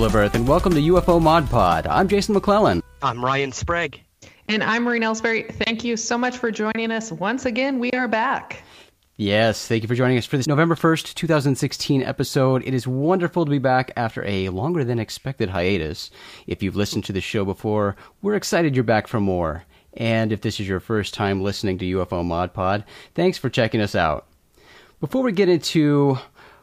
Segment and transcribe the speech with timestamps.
[0.00, 1.86] Greetings, people of Earth, and welcome to UFO Mod Pod.
[1.86, 2.82] I'm Jason McClelland.
[3.02, 4.00] I'm Ryan Sprague.
[4.48, 5.52] And I'm Maureen Elsberry.
[5.52, 7.12] Thank you so much for joining us.
[7.12, 8.62] Once again, we are back.
[9.18, 12.62] Yes, thank you for joining us for this November 1st, 2016 episode.
[12.64, 16.10] It is wonderful to be back after a longer than expected hiatus.
[16.46, 19.64] If you've listened to the show before, we're excited you're back for more.
[19.92, 23.82] And if this is your first time listening to UFO Mod Pod, thanks for checking
[23.82, 24.26] us out.
[24.98, 26.16] Before we get into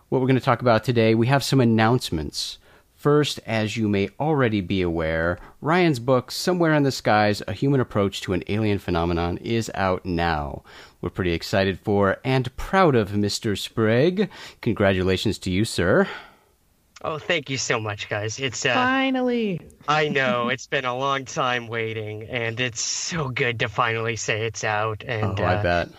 [0.09, 2.57] what we're going to talk about today, we have some announcements.
[2.97, 7.79] First, as you may already be aware, Ryan's book, Somewhere in the Skies A Human
[7.79, 10.63] Approach to an Alien Phenomenon, is out now.
[10.99, 13.55] We're pretty excited for and proud of Mr.
[13.55, 14.31] Sprague.
[14.61, 16.07] Congratulations to you, sir.
[17.03, 18.39] Oh, thank you so much, guys.
[18.39, 19.61] It's uh, finally.
[19.87, 24.47] I know it's been a long time waiting, and it's so good to finally say
[24.47, 25.03] it's out.
[25.05, 25.89] And oh, I uh, bet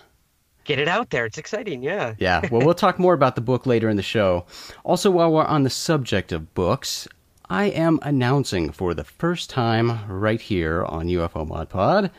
[0.69, 1.25] get it out there.
[1.25, 2.15] It's exciting, yeah.
[2.19, 2.47] yeah.
[2.51, 4.45] Well, we'll talk more about the book later in the show.
[4.85, 7.09] Also, while we're on the subject of books,
[7.49, 12.11] I am announcing for the first time right here on UFO Mod Pod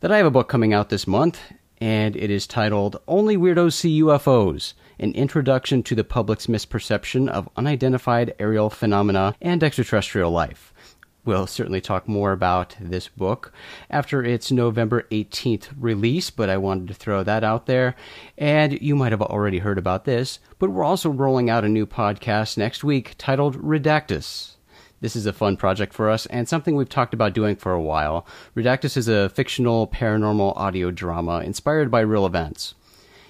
[0.00, 1.40] that I have a book coming out this month,
[1.78, 7.48] and it is titled Only Weirdos See UFOs An Introduction to the Public's Misperception of
[7.56, 10.74] Unidentified Aerial Phenomena and Extraterrestrial Life.
[11.28, 13.52] We'll certainly talk more about this book
[13.90, 17.96] after its November 18th release, but I wanted to throw that out there.
[18.38, 21.84] And you might have already heard about this, but we're also rolling out a new
[21.84, 24.54] podcast next week titled Redactus.
[25.02, 27.82] This is a fun project for us and something we've talked about doing for a
[27.82, 28.26] while.
[28.56, 32.74] Redactus is a fictional paranormal audio drama inspired by real events.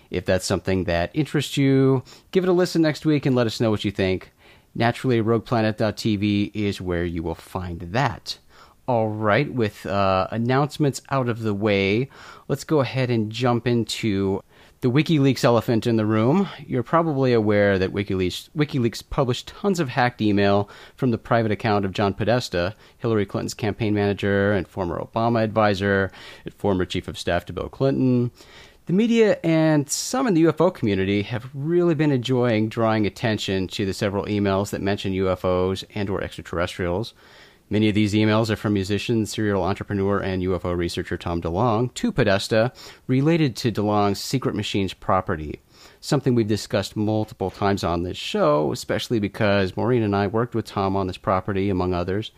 [0.09, 3.60] If that's something that interests you, give it a listen next week and let us
[3.60, 4.30] know what you think.
[4.78, 8.39] Naturally, RoguePlanet.tv is where you will find that.
[8.87, 12.09] All right, with uh, announcements out of the way,
[12.47, 14.41] let's go ahead and jump into
[14.81, 16.49] the WikiLeaks elephant in the room.
[16.65, 21.84] You're probably aware that WikiLeaks, WikiLeaks published tons of hacked email from the private account
[21.84, 26.12] of John Podesta, Hillary Clinton's campaign manager and former Obama advisor,
[26.45, 28.31] and former chief of staff to Bill Clinton.
[28.88, 33.84] The media and some in the UFO community have really been enjoying drawing attention to
[33.84, 37.12] the several emails that mention UFOs and or extraterrestrials.
[37.69, 42.10] Many of these emails are from musician, serial entrepreneur, and UFO researcher Tom DeLonge to
[42.10, 42.72] Podesta,
[43.06, 45.60] related to DeLonge's Secret Machines property.
[46.00, 50.65] Something we've discussed multiple times on this show, especially because Maureen and I worked with
[50.65, 52.31] Tom on this property, among others.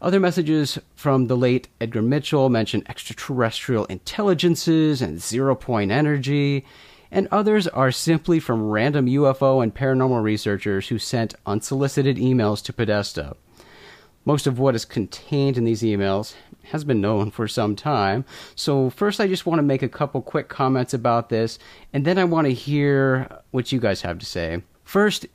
[0.00, 6.64] Other messages from the late Edgar Mitchell mention extraterrestrial intelligences and zero point energy,
[7.10, 12.72] and others are simply from random UFO and paranormal researchers who sent unsolicited emails to
[12.72, 13.36] Podesta.
[14.26, 18.24] Most of what is contained in these emails has been known for some time.
[18.56, 21.58] So, first, I just want to make a couple quick comments about this,
[21.92, 24.62] and then I want to hear what you guys have to say.
[24.82, 25.26] First,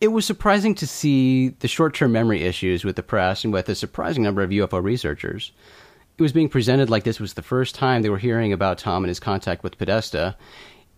[0.00, 3.68] it was surprising to see the short term memory issues with the press and with
[3.68, 5.52] a surprising number of UFO researchers.
[6.18, 9.04] It was being presented like this was the first time they were hearing about Tom
[9.04, 10.36] and his contact with Podesta.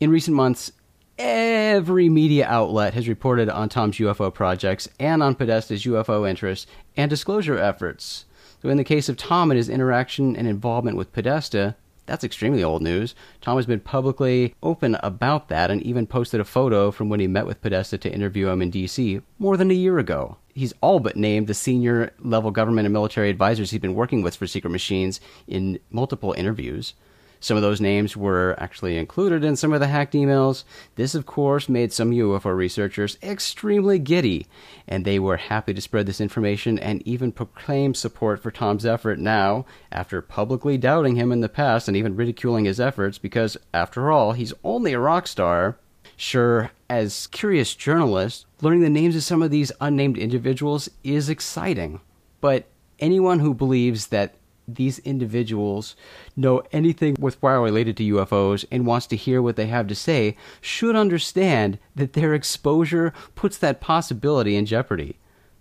[0.00, 0.70] In recent months,
[1.19, 6.66] every media outlet has reported on Tom's UFO projects and on Podesta's UFO interests
[6.97, 8.26] and disclosure efforts.
[8.62, 11.76] So, in the case of Tom and his interaction and involvement with Podesta,
[12.09, 13.15] that's extremely old news.
[13.41, 17.27] Tom has been publicly open about that and even posted a photo from when he
[17.29, 19.21] met with Podesta to interview him in D.C.
[19.39, 20.39] more than a year ago.
[20.55, 24.35] He's all but named the senior level government and military advisors he's been working with
[24.35, 26.95] for Secret Machines in multiple interviews.
[27.41, 30.65] Some of those names were actually included in some of the hacked emails.
[30.97, 34.47] This, of course, made some UFO researchers extremely giddy,
[34.86, 39.18] and they were happy to spread this information and even proclaim support for Tom's effort
[39.18, 44.10] now, after publicly doubting him in the past and even ridiculing his efforts, because, after
[44.10, 45.78] all, he's only a rock star.
[46.16, 52.01] Sure, as curious journalists, learning the names of some of these unnamed individuals is exciting.
[52.41, 52.66] But
[52.98, 54.34] anyone who believes that
[54.68, 55.97] these individuals
[56.36, 60.36] know anything worthwhile related to UFOs and wants to hear what they have to say
[60.60, 65.16] should understand that their exposure puts that possibility in jeopardy.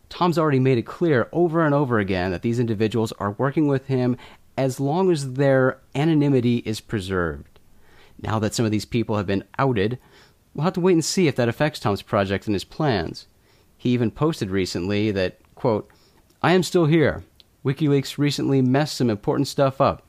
[0.09, 3.87] Tom's already made it clear over and over again that these individuals are working with
[3.87, 4.17] him
[4.57, 7.59] as long as their anonymity is preserved.
[8.21, 9.99] Now that some of these people have been outed,
[10.53, 13.27] we'll have to wait and see if that affects Tom's project and his plans.
[13.77, 15.89] He even posted recently that, quote,
[16.41, 17.23] I am still here.
[17.65, 20.03] WikiLeaks recently messed some important stuff up.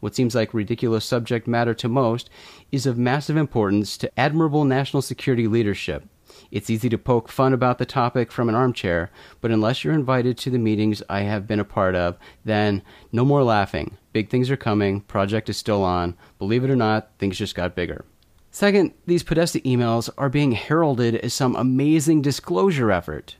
[0.00, 2.28] What seems like ridiculous subject matter to most
[2.70, 6.08] is of massive importance to admirable national security leadership.
[6.50, 9.10] It's easy to poke fun about the topic from an armchair,
[9.40, 12.82] but unless you're invited to the meetings I have been a part of, then
[13.12, 13.96] no more laughing.
[14.12, 16.16] Big things are coming, project is still on.
[16.38, 18.04] Believe it or not, things just got bigger.
[18.50, 23.36] Second, these Podesta emails are being heralded as some amazing disclosure effort.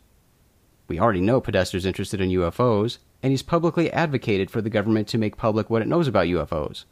[0.89, 5.19] We already know Podesta's interested in UFOs, and he's publicly advocated for the government to
[5.19, 6.85] make public what it knows about UFOs.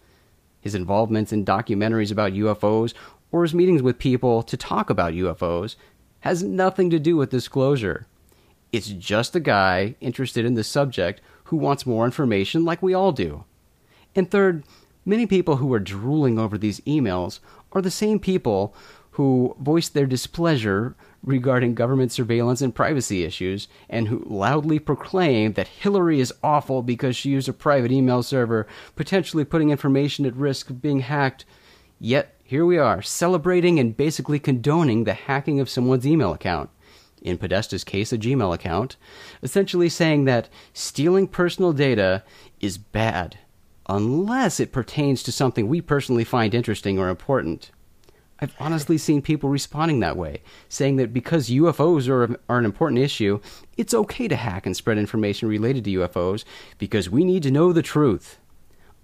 [0.61, 2.95] His involvements in documentaries about UFOs
[3.33, 5.77] or his meetings with people to talk about UFOs
[6.21, 8.07] has nothing to do with disclosure.
[8.73, 13.13] It's just a guy interested in the subject who wants more information like we all
[13.13, 13.45] do.
[14.15, 14.65] And third,
[15.05, 17.41] many people who are drooling over these emails
[17.73, 18.75] are the same people
[19.13, 25.69] who voiced their displeasure regarding government surveillance and privacy issues, and who loudly proclaim that
[25.69, 30.71] Hillary is awful because she used a private email server, potentially putting information at risk
[30.71, 31.45] of being hacked.
[31.99, 36.71] Yet, here we are, celebrating and basically condoning the hacking of someone's email account.
[37.23, 38.97] In Podesta's case, a Gmail account,
[39.43, 42.25] essentially saying that stealing personal data
[42.61, 43.39] is bad,
[43.89, 47.71] unless it pertains to something we personally find interesting or important.
[48.41, 53.01] I've honestly seen people responding that way, saying that because UFOs are, are an important
[53.01, 53.41] issue,
[53.77, 56.45] it's okay to hack and spread information related to UFOs
[56.79, 58.39] because we need to know the truth.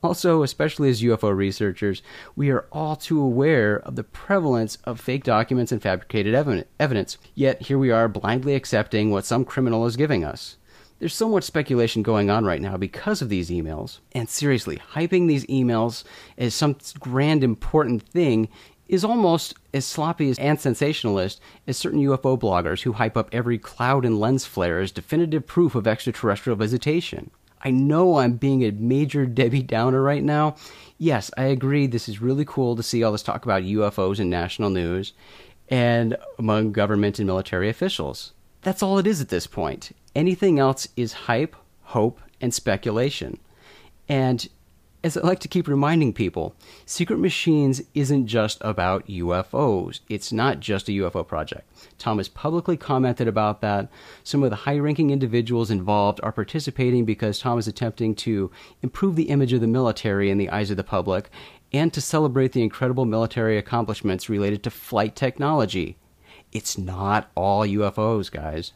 [0.02, 2.02] Also, especially as UFO researchers,
[2.34, 6.34] we are all too aware of the prevalence of fake documents and fabricated
[6.78, 10.56] evidence, yet here we are blindly accepting what some criminal is giving us.
[10.98, 13.98] There's so much speculation going on right now because of these emails.
[14.12, 16.04] And seriously, hyping these emails
[16.38, 18.48] as some grand important thing
[18.88, 24.04] is almost as sloppy and sensationalist as certain UFO bloggers who hype up every cloud
[24.04, 27.30] and lens flare as definitive proof of extraterrestrial visitation.
[27.62, 30.56] I know I'm being a major Debbie Downer right now.
[30.98, 31.86] Yes, I agree.
[31.86, 35.12] This is really cool to see all this talk about UFOs in national news
[35.68, 38.32] and among government and military officials.
[38.62, 39.92] That's all it is at this point.
[40.14, 43.38] Anything else is hype, hope, and speculation.
[44.08, 44.48] And
[45.06, 50.00] as I like to keep reminding people, Secret Machines isn't just about UFOs.
[50.08, 51.70] It's not just a UFO project.
[51.96, 53.88] Tom has publicly commented about that.
[54.24, 58.50] Some of the high ranking individuals involved are participating because Tom is attempting to
[58.82, 61.30] improve the image of the military in the eyes of the public
[61.72, 65.98] and to celebrate the incredible military accomplishments related to flight technology.
[66.50, 68.72] It's not all UFOs, guys.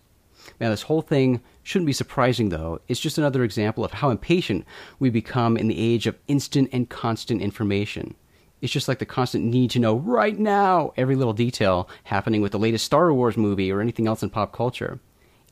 [0.61, 2.81] Now, this whole thing shouldn't be surprising, though.
[2.87, 4.67] It's just another example of how impatient
[4.99, 8.15] we become in the age of instant and constant information.
[8.61, 12.53] It's just like the constant need to know right now every little detail happening with
[12.53, 15.01] the latest Star Wars movie or anything else in pop culture.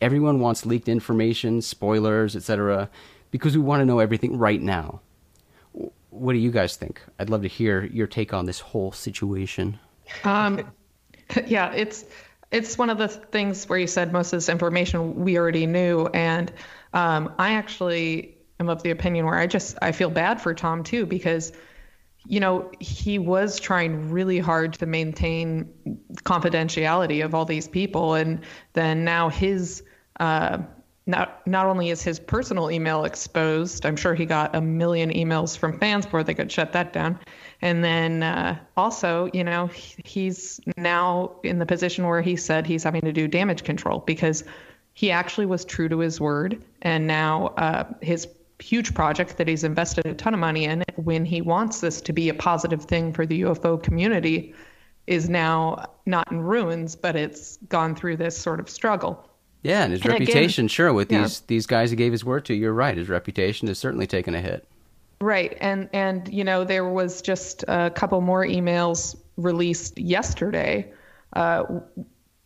[0.02, 2.90] Everyone wants leaked information, spoilers, etc.,
[3.30, 5.00] because we want to know everything right now.
[6.10, 7.02] What do you guys think?
[7.18, 9.78] I'd love to hear your take on this whole situation.
[10.24, 10.70] Um,
[11.46, 12.04] yeah, it's
[12.50, 16.06] it's one of the things where you said most of this information we already knew,
[16.06, 16.52] and
[16.92, 20.82] um, I actually am of the opinion where I just I feel bad for Tom
[20.82, 21.52] too because
[22.26, 25.68] you know he was trying really hard to maintain
[26.24, 28.40] confidentiality of all these people, and
[28.72, 29.82] then now his
[30.20, 30.58] uh,
[31.08, 35.56] not not only is his personal email exposed, I'm sure he got a million emails
[35.56, 37.18] from fans before they could shut that down.
[37.60, 39.68] And then uh, also, you know,
[40.04, 44.44] he's now in the position where he said he's having to do damage control because
[44.94, 46.62] he actually was true to his word.
[46.82, 48.28] And now uh, his
[48.60, 52.12] huge project that he's invested a ton of money in, when he wants this to
[52.12, 54.54] be a positive thing for the UFO community,
[55.06, 59.28] is now not in ruins, but it's gone through this sort of struggle.
[59.62, 61.22] Yeah, and his and reputation, again, sure, with yeah.
[61.22, 62.96] these these guys he gave his word to, you're right.
[62.96, 64.68] His reputation has certainly taken a hit.
[65.20, 70.92] Right, and and you know there was just a couple more emails released yesterday
[71.32, 71.64] uh,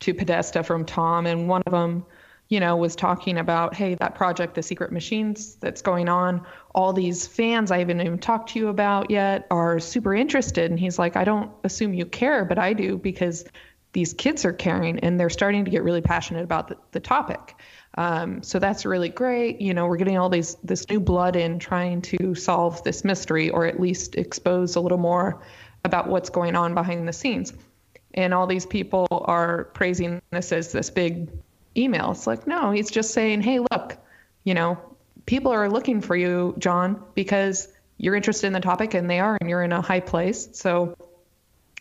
[0.01, 2.07] to Podesta from Tom, and one of them,
[2.49, 6.95] you know, was talking about, hey, that project, the Secret Machines that's going on, all
[6.95, 10.99] these fans I haven't even talked to you about yet are super interested, and he's
[10.99, 13.45] like, I don't assume you care, but I do because
[13.93, 17.55] these kids are caring and they're starting to get really passionate about the, the topic.
[17.95, 19.61] Um, so that's really great.
[19.61, 23.51] You know, we're getting all these this new blood in trying to solve this mystery
[23.51, 25.43] or at least expose a little more
[25.85, 27.53] about what's going on behind the scenes.
[28.15, 31.31] And all these people are praising this as this big
[31.77, 32.13] email.
[32.13, 33.99] It's like, no, he's just saying, hey, look,
[34.45, 34.79] you know,
[35.27, 39.39] people are looking for you, John, because you're interested in the topic and they are,
[39.41, 40.49] and you're in a high place.
[40.53, 40.97] So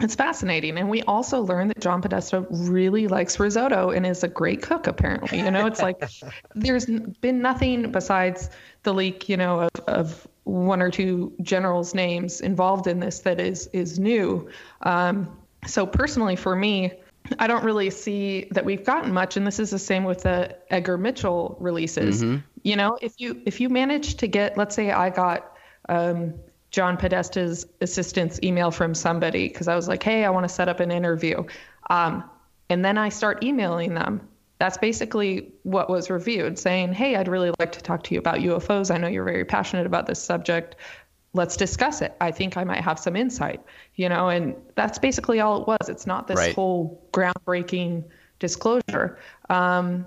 [0.01, 0.77] it's fascinating.
[0.77, 4.88] And we also learned that John Podesta really likes risotto and is a great cook,
[4.88, 5.39] apparently.
[5.39, 6.01] You know, it's like
[6.55, 8.50] there's been nothing besides
[8.84, 13.39] the leak, you know, of, of one or two generals' names involved in this that
[13.39, 14.50] is is new.
[14.81, 16.93] Um, so personally, for me,
[17.38, 20.58] I don't really see that we've gotten much, and this is the same with the
[20.72, 22.24] Edgar Mitchell releases.
[22.24, 22.38] Mm-hmm.
[22.63, 25.55] You know, if you if you manage to get, let's say, I got
[25.88, 26.34] um,
[26.72, 30.70] John Podesta's assistant's email from somebody because I was like, hey, I want to set
[30.70, 31.44] up an interview.
[31.90, 32.24] Um,
[32.70, 34.28] and then I start emailing them.
[34.60, 38.42] that's basically what was reviewed, saying, "Hey, I'd really like to talk to you about
[38.42, 38.94] UFOs.
[38.94, 40.75] I know you're very passionate about this subject.
[41.34, 42.16] Let's discuss it.
[42.22, 43.60] I think I might have some insight."
[43.96, 45.90] You know, and that's basically all it was.
[45.90, 46.54] It's not this Right.
[46.54, 48.04] whole groundbreaking
[48.38, 49.18] disclosure.
[49.50, 50.06] Um,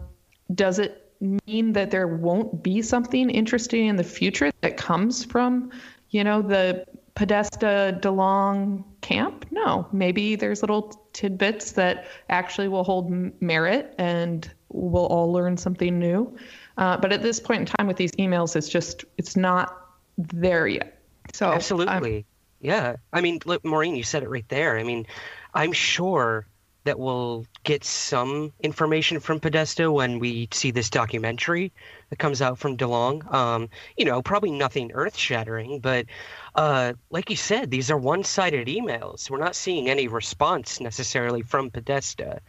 [0.54, 5.72] does it mean that there won't be something interesting in the future that comes from,
[6.14, 9.46] you know, the Podesta DeLonge camp?
[9.50, 9.88] No.
[9.90, 13.10] Maybe there's little tidbits that actually will hold
[13.42, 16.36] merit and we'll all learn something new.
[16.78, 19.76] Uh, but at this point in time with these emails, it's just, it's not
[20.16, 21.02] there yet.
[21.32, 22.24] So I'm- Absolutely.
[22.60, 22.94] yeah.
[23.12, 24.78] I mean, look, Maureen, you said it right there.
[24.78, 25.06] I mean,
[25.52, 26.46] I'm sure
[26.84, 31.72] that we'll get some information from Podesta when we see this documentary
[32.10, 33.32] that comes out from DeLonge.
[33.32, 36.06] Um, you know, probably nothing earth shattering, but
[36.54, 39.30] uh, like you said, these are one sided emails.
[39.30, 42.40] We're not seeing any response necessarily from Podesta.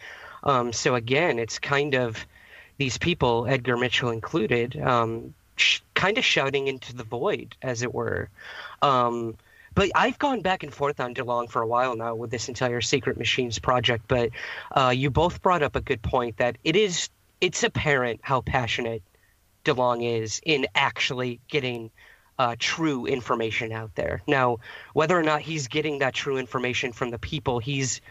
[0.43, 2.25] Um, so again, it's kind of
[2.77, 7.93] these people, Edgar Mitchell included, um, sh- kind of shouting into the void, as it
[7.93, 8.29] were.
[8.81, 9.37] Um,
[9.75, 12.81] but I've gone back and forth on DeLonge for a while now with this entire
[12.81, 14.05] Secret Machines project.
[14.07, 14.31] But
[14.71, 17.09] uh, you both brought up a good point that it is
[17.41, 19.03] it's apparent how passionate
[19.65, 21.91] DeLonge is in actually getting
[22.39, 24.21] uh, true information out there.
[24.27, 24.59] Now,
[24.93, 28.01] whether or not he's getting that true information from the people he's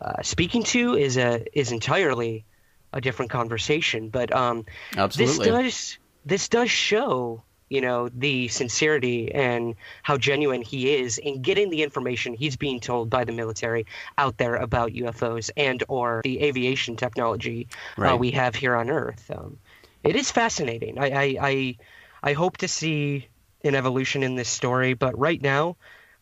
[0.00, 2.44] uh, speaking to is a is entirely
[2.92, 4.08] a different conversation.
[4.08, 5.36] But um, Absolutely.
[5.36, 11.40] this does this does show you know the sincerity and how genuine he is in
[11.40, 13.86] getting the information he's being told by the military
[14.18, 19.30] out there about UFOs and or the aviation technology uh, we have here on Earth.
[19.34, 19.58] Um,
[20.04, 20.98] it is fascinating.
[20.98, 21.76] I, I I
[22.22, 23.28] I hope to see
[23.64, 25.76] an evolution in this story, but right now,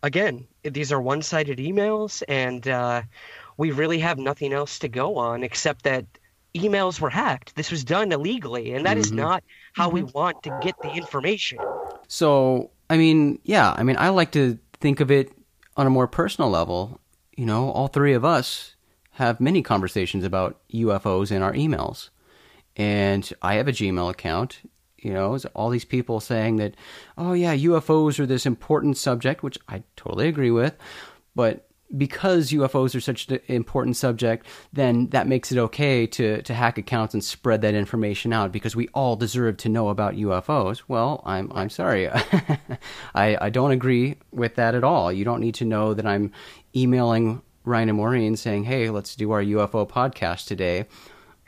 [0.04, 3.02] again, these are one-sided emails, and uh,
[3.56, 6.04] we really have nothing else to go on except that
[6.54, 7.54] emails were hacked.
[7.56, 9.20] This was done illegally, and that is mm-hmm.
[9.20, 10.18] not how we mm-hmm.
[10.18, 11.58] want to get the information.
[12.08, 15.32] So, I mean, yeah, I mean, I like to think of it
[15.76, 17.00] on a more personal level.
[17.36, 18.74] You know, all three of us
[19.12, 22.10] have many conversations about UFOs in our emails.
[22.76, 24.60] And I have a Gmail account.
[24.98, 26.74] You know, all these people saying that,
[27.16, 30.76] oh, yeah, UFOs are this important subject, which I totally agree with.
[31.34, 36.54] But because UFOs are such an important subject, then that makes it okay to, to
[36.54, 40.82] hack accounts and spread that information out because we all deserve to know about UFOs.
[40.88, 42.08] Well, I'm I'm sorry,
[43.14, 45.12] I I don't agree with that at all.
[45.12, 46.32] You don't need to know that I'm
[46.74, 50.86] emailing Ryan and Maureen saying, "Hey, let's do our UFO podcast today."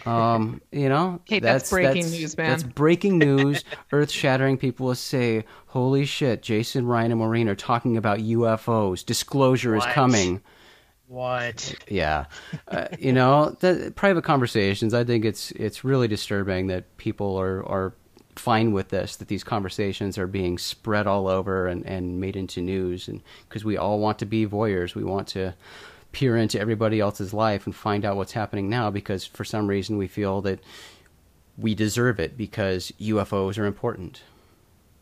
[0.06, 2.50] Um, you know, Hey, that's breaking news, man.
[2.50, 4.58] That's breaking news, earth shattering.
[4.58, 9.04] People will say, "Holy shit!" Jason, Ryan, and Maureen are talking about UFOs.
[9.04, 10.40] Disclosure is coming.
[11.08, 11.74] What?
[11.88, 12.24] Yeah,
[12.68, 14.94] uh, you know, the private conversations.
[14.94, 17.94] I think it's it's really disturbing that people are are
[18.34, 19.16] fine with this.
[19.16, 23.64] That these conversations are being spread all over and and made into news, and because
[23.64, 25.54] we all want to be voyeurs, we want to
[26.12, 28.90] peer into everybody else's life and find out what's happening now.
[28.90, 30.60] Because for some reason we feel that
[31.58, 34.22] we deserve it because UFOs are important.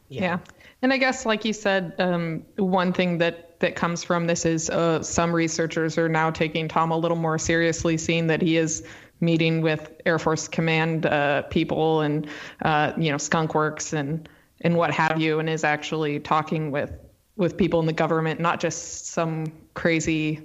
[0.08, 0.38] Yeah.
[0.82, 4.68] And I guess, like you said, um, one thing that, that comes from this is
[4.70, 8.82] uh, some researchers are now taking Tom a little more seriously, seeing that he is
[9.20, 12.26] meeting with Air Force Command uh, people and,
[12.62, 14.28] uh, you know, Skunk Works and,
[14.62, 16.92] and what have you, and is actually talking with,
[17.36, 20.40] with people in the government, not just some crazy,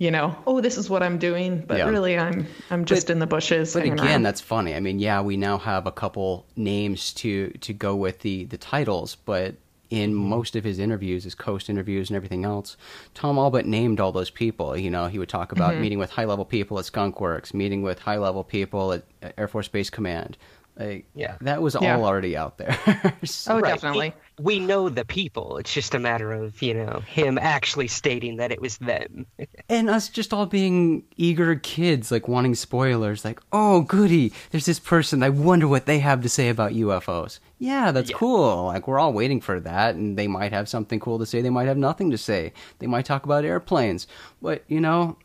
[0.00, 1.88] you know, oh, this is what I'm doing, but Yeah.
[1.88, 3.74] really I'm I'm just in the bushes.
[3.74, 4.22] But again, around.
[4.22, 4.74] that's funny.
[4.74, 8.56] I mean, yeah, we now have a couple names to to go with the the
[8.58, 9.54] titles, but
[9.90, 12.76] in most of his interviews, his coast interviews and everything else,
[13.12, 14.76] Tom all but named all those people.
[14.76, 15.82] You know, he would talk about Mm-hmm.
[15.82, 19.34] meeting with high level people at Skunk Works, meeting with high level people at at
[19.36, 20.38] Air Force Base Command.
[20.80, 21.36] Like, Yeah.
[21.42, 21.96] that was Yeah.
[21.96, 22.76] all already out there.
[23.24, 23.74] So- Oh, Right.
[23.74, 24.14] definitely.
[24.40, 25.58] We know the people.
[25.58, 29.26] It's just a matter of, you know, him actually stating that it was them.
[29.68, 34.78] and us just all being eager kids, like wanting spoilers, like, oh, goody, there's this
[34.78, 35.22] person.
[35.22, 37.38] I wonder what they have to say about UFOs.
[37.58, 38.16] Yeah, that's Yeah.
[38.16, 38.66] cool.
[38.66, 41.42] Like, we're all waiting for that, and they might have something cool to say.
[41.42, 42.54] They might have nothing to say.
[42.78, 44.06] They might talk about airplanes.
[44.40, 45.18] But, you know,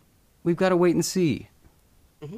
[0.43, 1.47] we've got to wait and see.
[2.21, 2.37] Mm-hmm.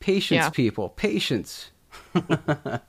[0.00, 0.50] Patience, Yeah.
[0.50, 1.70] people, patience.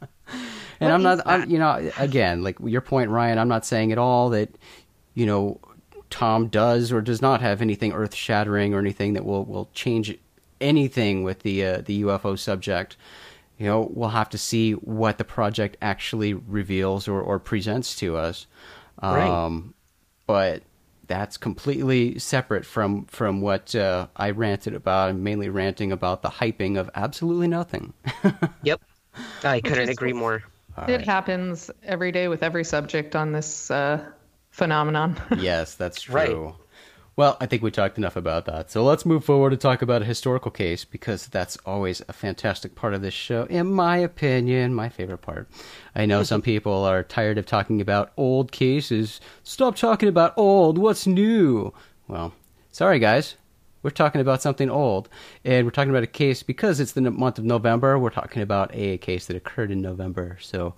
[0.80, 3.98] and I'm not, I'm, you know, again, like your point, Ryan, I'm not saying at
[3.98, 4.58] all that,
[5.14, 5.60] you know,
[6.10, 10.18] Tom does or does not have anything earth shattering or anything that will, will change
[10.62, 12.98] anything with the uh, the UFO subject.
[13.58, 18.16] You know, we'll have to see what the project actually reveals or, or presents to
[18.16, 18.46] us.
[19.02, 19.28] Right.
[19.28, 19.74] Um,
[20.28, 20.62] but
[21.08, 25.10] that's completely separate from from what uh, I ranted about.
[25.10, 27.94] I'm mainly ranting about the hyping of absolutely nothing.
[28.64, 28.82] yep,
[29.44, 30.44] I couldn't agree more.
[30.78, 31.06] All it right.
[31.06, 34.04] happens every day with every subject on this uh,
[34.52, 35.20] phenomenon.
[35.38, 36.16] yes, that's true.
[36.16, 36.54] Right.
[37.16, 38.70] Well, I think we talked enough about that.
[38.70, 42.76] So let's move forward to talk about a historical case because that's always a fantastic
[42.76, 45.50] part of this show, in my opinion, my favorite part.
[45.96, 49.20] I know some people are tired of talking about old cases.
[49.42, 50.78] Stop talking about old.
[50.78, 51.74] What's new?
[52.08, 52.34] Well,
[52.72, 53.36] sorry, guys.
[53.84, 55.08] We're talking about something old,
[55.44, 58.00] and we're talking about a case because it's the month of November.
[58.00, 60.38] We're talking about a case that occurred in November.
[60.42, 60.74] So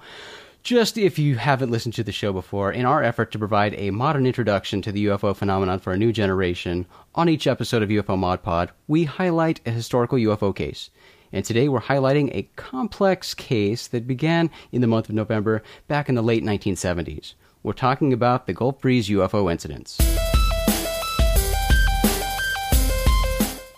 [0.64, 3.92] just if you haven't listened to the show before, in our effort to provide a
[3.92, 8.18] modern introduction to the UFO phenomenon for a new generation, on each episode of UFO
[8.18, 10.90] Mod Pod, we highlight a historical UFO case.
[11.32, 16.10] And today we're highlighting a complex case that began in the month of November back
[16.10, 17.36] in the late 1970s.
[17.64, 19.98] We're talking about the Gulf Breeze UFO incidents.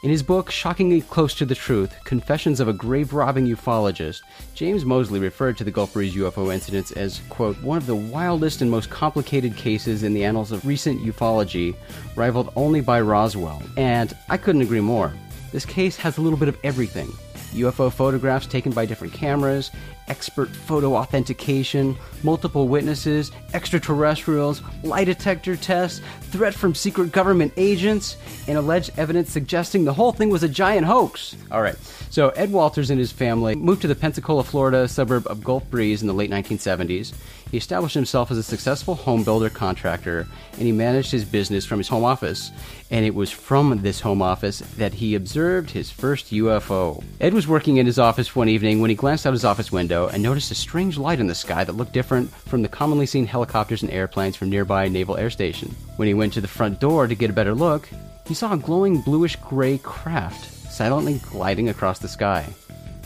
[0.03, 4.23] In his book, Shockingly Close to the Truth Confessions of a Grave Robbing Ufologist,
[4.55, 8.61] James Moseley referred to the Gulf Breeze UFO incidents as, quote, one of the wildest
[8.61, 11.75] and most complicated cases in the annals of recent ufology,
[12.15, 13.61] rivaled only by Roswell.
[13.77, 15.13] And I couldn't agree more.
[15.51, 17.11] This case has a little bit of everything
[17.51, 19.69] UFO photographs taken by different cameras,
[20.11, 28.57] expert photo authentication, multiple witnesses, extraterrestrials, lie detector tests, threat from secret government agents, and
[28.57, 31.37] alleged evidence suggesting the whole thing was a giant hoax.
[31.49, 31.77] All right,
[32.09, 36.01] so Ed Walters and his family moved to the Pensacola, Florida suburb of Gulf Breeze
[36.01, 37.13] in the late 1970s.
[37.51, 41.79] He established himself as a successful home builder contractor, and he managed his business from
[41.79, 42.49] his home office.
[42.89, 47.03] And it was from this home office that he observed his first UFO.
[47.19, 50.07] Ed was working in his office one evening when he glanced out his office window
[50.07, 53.25] and noticed a strange light in the sky that looked different from the commonly seen
[53.25, 55.75] helicopters and airplanes from nearby Naval Air Station.
[55.97, 57.89] When he went to the front door to get a better look,
[58.25, 62.47] he saw a glowing bluish gray craft silently gliding across the sky.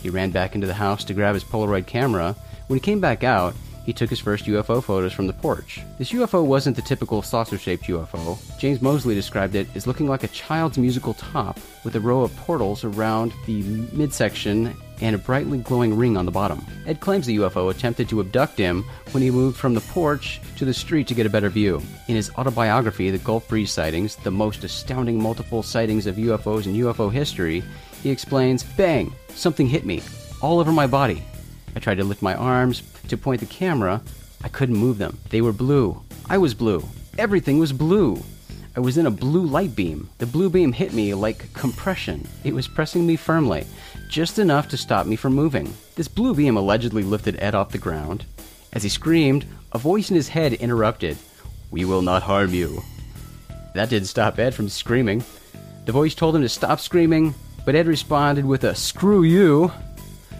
[0.01, 2.35] He ran back into the house to grab his Polaroid camera.
[2.67, 5.81] When he came back out, he took his first UFO photos from the porch.
[5.97, 8.37] This UFO wasn't the typical saucer shaped UFO.
[8.57, 12.35] James Moseley described it as looking like a child's musical top with a row of
[12.37, 13.61] portals around the
[13.93, 16.65] midsection and a brightly glowing ring on the bottom.
[16.87, 20.65] Ed claims the UFO attempted to abduct him when he moved from the porch to
[20.65, 21.81] the street to get a better view.
[22.07, 26.73] In his autobiography, The Gulf Breeze Sightings, the most astounding multiple sightings of UFOs in
[26.73, 27.63] UFO history,
[28.01, 29.13] he explains Bang!
[29.29, 30.01] Something hit me,
[30.41, 31.23] all over my body.
[31.75, 34.01] I tried to lift my arms to point the camera.
[34.43, 35.17] I couldn't move them.
[35.29, 36.01] They were blue.
[36.29, 36.83] I was blue.
[37.17, 38.21] Everything was blue.
[38.75, 40.09] I was in a blue light beam.
[40.17, 42.27] The blue beam hit me like compression.
[42.43, 43.65] It was pressing me firmly,
[44.09, 45.73] just enough to stop me from moving.
[45.95, 48.25] This blue beam allegedly lifted Ed off the ground.
[48.73, 51.17] As he screamed, a voice in his head interrupted,
[51.71, 52.83] We will not harm you.
[53.73, 55.23] That didn't stop Ed from screaming.
[55.85, 57.33] The voice told him to stop screaming,
[57.65, 59.71] but Ed responded with a screw you.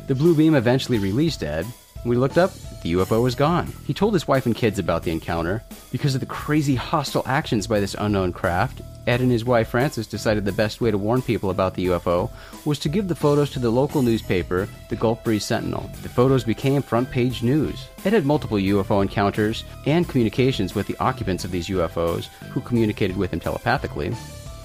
[0.08, 1.66] The blue beam eventually released Ed.
[2.06, 3.74] When we looked up, the UFO was gone.
[3.88, 5.64] He told his wife and kids about the encounter.
[5.92, 10.06] Because of the crazy hostile actions by this unknown craft, Ed and his wife Frances
[10.06, 12.30] decided the best way to warn people about the UFO
[12.64, 15.90] was to give the photos to the local newspaper, the Gulf Breeze Sentinel.
[16.04, 17.88] The photos became front page news.
[18.06, 23.18] Ed had multiple UFO encounters and communications with the occupants of these UFOs, who communicated
[23.18, 24.14] with him telepathically.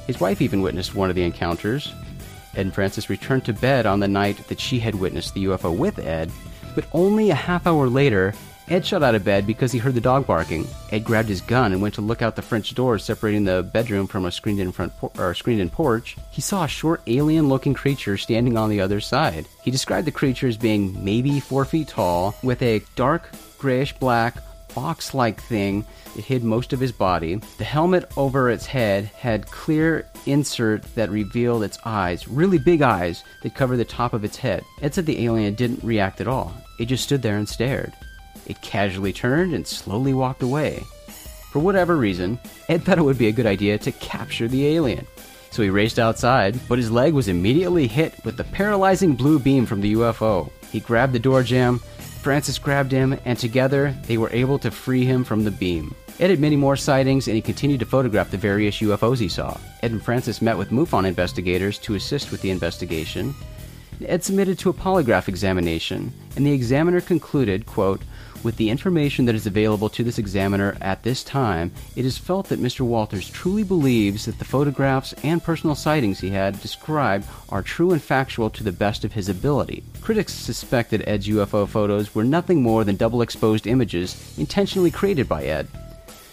[0.07, 1.91] His wife even witnessed one of the encounters.
[2.55, 5.75] Ed and Frances returned to bed on the night that she had witnessed the UFO
[5.75, 6.31] with Ed,
[6.75, 8.35] but only a half hour later,
[8.69, 10.65] Ed shot out of bed because he heard the dog barking.
[10.93, 14.07] Ed grabbed his gun and went to look out the French door separating the bedroom
[14.07, 16.17] from a screened-in front por- or screened-in porch.
[16.31, 19.49] He saw a short alien-looking creature standing on the other side.
[19.63, 23.29] He described the creature as being maybe four feet tall, with a dark
[23.59, 24.37] grayish-black
[24.75, 25.85] box like thing
[26.17, 27.37] it hid most of his body.
[27.59, 33.25] The helmet over its head had clear insert that revealed its eyes, really big eyes
[33.43, 34.65] that covered the top of its head.
[34.83, 36.53] Ed said the alien didn't react at all.
[36.79, 37.93] It just stood there and stared.
[38.47, 40.83] It casually turned and slowly walked away.
[41.53, 45.07] For whatever reason, Ed thought it would be a good idea to capture the alien.
[45.51, 49.67] So he raced outside, but his leg was immediately hit with the paralyzing blue beam
[49.67, 50.51] from the UFO.
[50.71, 51.81] He grabbed the door jamb,
[52.23, 55.95] Frances grabbed him, and together they were able to free him from the beam.
[56.19, 59.57] Ed had many more sightings, and he continued to photograph the various UFOs he saw.
[59.83, 63.35] Ed and Frances met with MUFON investigators to assist with the investigation.
[64.07, 68.03] Ed submitted to a polygraph examination, and the examiner concluded, quote,
[68.43, 72.49] with the information that is available to this examiner at this time, it is felt
[72.49, 72.81] that Mr.
[72.81, 78.03] Walters truly believes that the photographs and personal sightings he had described are true and
[78.03, 79.83] factual to the best of his ability.
[80.01, 85.45] Critics suspected Ed's UFO photos were nothing more than double exposed images intentionally created by
[85.45, 85.69] Ed.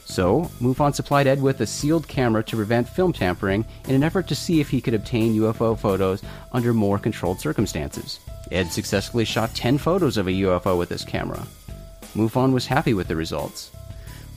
[0.10, 4.26] So, MUFON supplied Ed with a sealed camera to prevent film tampering in an effort
[4.30, 6.22] to see if he could obtain UFO photos
[6.54, 8.22] under more controlled circumstances.
[8.50, 11.46] Ed successfully shot 10 photos of a UFO with this camera.
[12.16, 13.72] MUFON was happy with the results.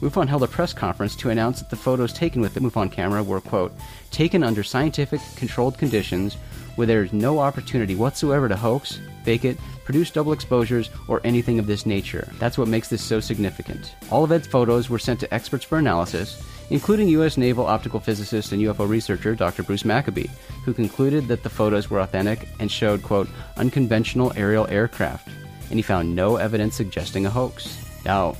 [0.00, 3.22] MUFON held a press conference to announce that the photos taken with the MUFON camera
[3.22, 3.72] were, quote,
[4.10, 6.34] taken under scientific, controlled conditions
[6.74, 11.58] where there is no opportunity whatsoever to hoax, fake it, produce double exposures, or anything
[11.58, 12.28] of this nature.
[12.38, 13.94] That's what makes this so significant.
[14.10, 17.36] All of Ed's photos were sent to experts for analysis, including U.S.
[17.36, 19.62] naval optical physicist and UFO researcher Dr.
[19.62, 20.28] Bruce Maccabee,
[20.64, 25.28] who concluded that the photos were authentic and showed, quote, unconventional aerial aircraft,
[25.68, 27.84] and he found no evidence suggesting a hoax.
[28.04, 28.36] Now,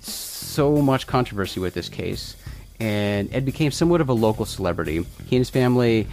[0.00, 2.36] so much controversy with this case,
[2.80, 5.04] and Ed became somewhat of a local celebrity.
[5.26, 6.06] He and his family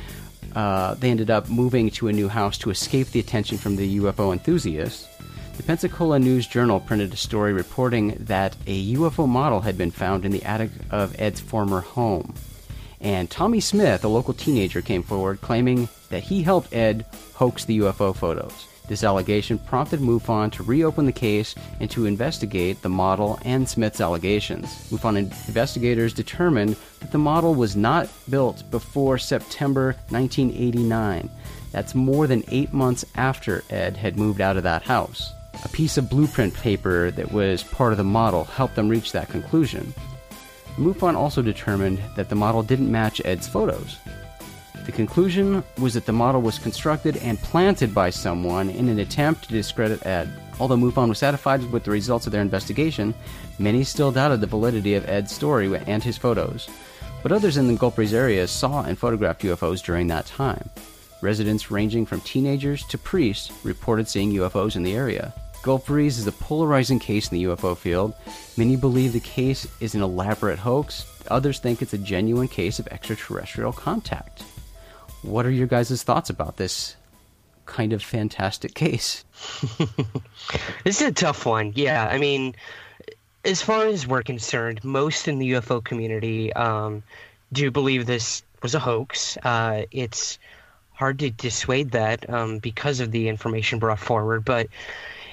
[0.56, 4.00] uh, they ended up moving to a new house to escape the attention from the
[4.00, 5.08] UFO enthusiasts.
[5.58, 10.26] The Pensacola News Journal printed a story reporting that a UFO model had been found
[10.26, 12.34] in the attic of Ed's former home.
[13.00, 17.80] And Tommy Smith, a local teenager, came forward claiming that he helped Ed hoax the
[17.80, 18.68] UFO photos.
[18.94, 24.00] This allegation prompted MUFON to reopen the case and to investigate the model and Smith's
[24.00, 24.68] allegations.
[24.92, 31.28] MUFON investigators determined that the model was not built before September 1989.
[31.72, 35.34] That's more than eight months after Ed had moved out of that house.
[35.66, 39.30] A piece of blueprint paper that was part of the model helped them reach that
[39.30, 39.92] conclusion.
[40.78, 43.98] MUFON also determined that the model didn't match Ed's photos.
[44.86, 49.46] The conclusion was that the model was constructed and planted by someone in an attempt
[49.46, 50.30] to discredit Ed.
[50.60, 53.14] Although MUFON was satisfied with the results of their investigation,
[53.60, 56.70] many still doubted the validity of Ed's story and his photos.
[57.22, 60.70] But others in the Gulf Breeze area saw and photographed UFOs during that time.
[61.22, 65.34] Residents ranging from teenagers to priests reported seeing UFOs in the area.
[65.62, 68.14] Gulf Breeze is a polarizing case in the UFO field.
[68.58, 72.88] Many believe the case is an elaborate hoax, others think it's a genuine case of
[72.90, 74.44] extraterrestrial contact.
[75.24, 76.96] What are your guys' thoughts about this
[77.66, 79.24] kind of fantastic case?
[80.84, 81.72] this is a tough one.
[81.76, 82.56] Yeah, I mean,
[83.46, 87.04] as far as we're concerned, most in the UFO community um,
[87.52, 89.38] do believe this was a hoax.
[89.38, 90.40] Uh, it's
[90.92, 94.68] hard to dissuade that um, because of the information brought forward, but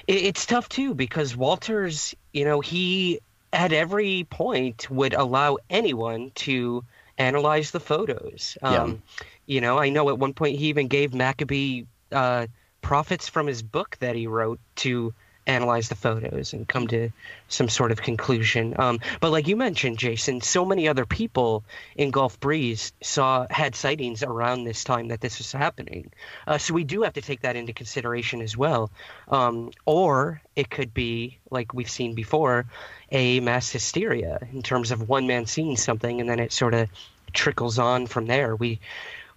[0.07, 3.19] it, it's tough too because Walters, you know, he
[3.53, 6.83] at every point would allow anyone to
[7.17, 8.57] analyze the photos.
[8.61, 9.25] Um, yeah.
[9.51, 12.47] You know, I know at one point he even gave Maccabee uh,
[12.81, 15.13] profits from his book that he wrote to
[15.45, 17.09] analyze the photos and come to
[17.49, 18.75] some sort of conclusion.
[18.79, 21.65] Um, but like you mentioned, Jason, so many other people
[21.97, 26.13] in Gulf Breeze saw had sightings around this time that this was happening.
[26.47, 28.89] Uh, so we do have to take that into consideration as well.
[29.27, 32.67] Um, or it could be like we've seen before,
[33.11, 36.87] a mass hysteria in terms of one man seeing something and then it sort of
[37.33, 38.55] trickles on from there.
[38.55, 38.79] We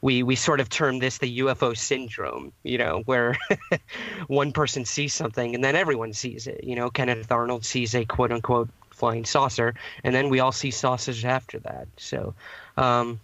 [0.04, 3.38] we we sort of term this the UFO syndrome, you know, where
[4.26, 6.62] one person sees something and then everyone sees it.
[6.62, 10.70] You know, Kenneth Arnold sees a quote unquote flying saucer, and then we all see
[10.70, 11.88] saucers after that.
[11.96, 12.34] So,
[12.76, 13.18] um,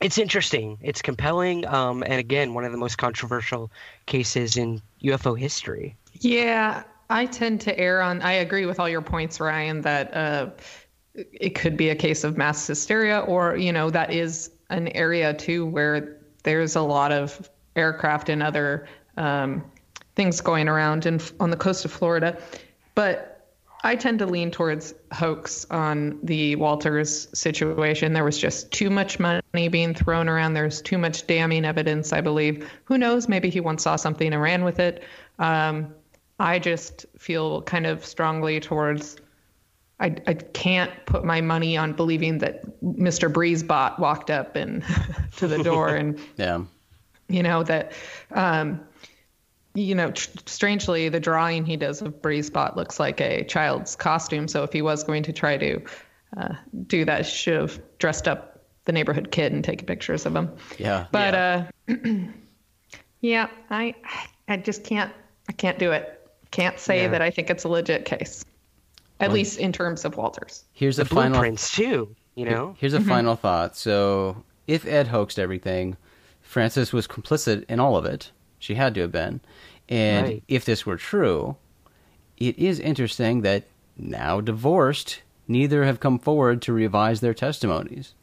[0.00, 0.78] it's interesting.
[0.82, 3.70] It's compelling, um, and again, one of the most controversial
[4.06, 5.94] cases in UFO history.
[6.14, 8.20] Yeah, I tend to err on.
[8.20, 9.82] I agree with all your points, Ryan.
[9.82, 10.50] That uh,
[11.14, 15.34] it could be a case of mass hysteria, or you know, that is an area
[15.34, 19.64] too where there's a lot of aircraft and other um,
[20.16, 22.38] things going around in, on the coast of Florida.
[22.94, 23.30] But
[23.82, 28.12] I tend to lean towards hoax on the Walters situation.
[28.12, 30.54] There was just too much money being thrown around.
[30.54, 32.70] There's too much damning evidence, I believe.
[32.84, 33.28] Who knows?
[33.28, 35.02] Maybe he once saw something and ran with it.
[35.38, 35.94] Um,
[36.38, 39.16] I just feel kind of strongly towards
[40.00, 43.30] I, I can't put my money on believing that Mr.
[43.30, 44.82] Breezebot walked up and
[45.36, 46.62] to the door and yeah,
[47.28, 47.92] you know that
[48.32, 48.80] um,
[49.74, 54.48] you know tr- strangely the drawing he does of Breezebot looks like a child's costume.
[54.48, 55.82] So if he was going to try to
[56.36, 56.54] uh,
[56.86, 60.50] do that, he should have dressed up the neighborhood kid and taken pictures of him.
[60.78, 62.26] Yeah, but yeah, uh,
[63.20, 63.94] yeah I
[64.48, 65.12] I just can't
[65.46, 66.16] I can't do it.
[66.50, 67.08] Can't say yeah.
[67.08, 68.44] that I think it's a legit case
[69.20, 70.64] at well, least in terms of Walters.
[70.72, 72.14] Here's the a final blueprints too.
[72.34, 72.76] You know.
[72.78, 73.08] Here's a mm-hmm.
[73.08, 73.76] final thought.
[73.76, 75.96] So if Ed hoaxed everything,
[76.40, 78.30] Frances was complicit in all of it.
[78.58, 79.40] She had to have been.
[79.88, 80.42] And right.
[80.48, 81.56] if this were true,
[82.36, 83.64] it is interesting that
[83.96, 88.14] now divorced, neither have come forward to revise their testimonies.